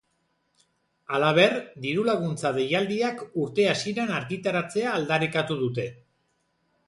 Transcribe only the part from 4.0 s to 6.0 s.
argitaratzea aldarrikatu dute.